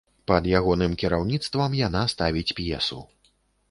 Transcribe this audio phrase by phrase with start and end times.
[0.29, 3.05] Пад ягоным кіраўніцтвам яна ставіць п'есу.